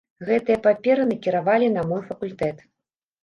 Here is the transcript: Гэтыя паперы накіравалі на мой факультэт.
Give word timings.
Гэтыя 0.27 0.59
паперы 0.67 1.03
накіравалі 1.11 1.67
на 1.75 1.81
мой 1.91 2.01
факультэт. 2.09 2.65